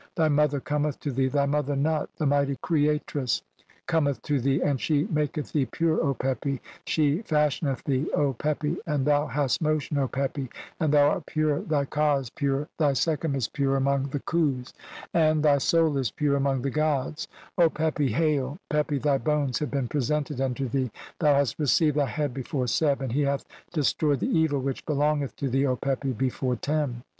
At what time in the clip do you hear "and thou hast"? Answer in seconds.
8.87-9.61